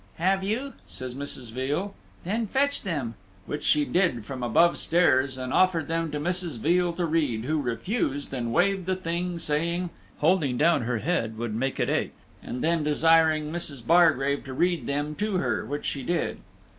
"Have 0.15 0.43
you?" 0.43 0.73
says 0.87 1.13
Mrs. 1.13 1.51
Veal; 1.51 1.93
"then 2.23 2.47
fetch 2.47 2.81
them"; 2.81 3.13
which 3.45 3.63
she 3.63 3.85
did 3.85 4.25
from 4.25 4.41
above 4.41 4.79
stairs, 4.79 5.37
and 5.37 5.53
offered 5.53 5.87
them 5.87 6.09
to 6.09 6.19
Mrs. 6.19 6.57
Veal 6.57 6.91
to 6.93 7.05
read, 7.05 7.45
who 7.45 7.61
refused, 7.61 8.33
and 8.33 8.51
waived 8.51 8.87
the 8.87 8.95
thing, 8.95 9.37
saying, 9.37 9.91
"holding 10.17 10.57
down 10.57 10.81
her 10.85 10.97
head 10.97 11.37
would 11.37 11.53
make 11.53 11.79
it 11.79 11.87
ache"; 11.87 12.15
and 12.41 12.63
then 12.63 12.83
desiring 12.83 13.51
Mrs. 13.51 13.85
Bargrave 13.85 14.43
to 14.45 14.53
read 14.53 14.87
them 14.87 15.13
to 15.17 15.37
her, 15.37 15.63
which 15.67 15.85
she 15.85 16.01
did. 16.01 16.39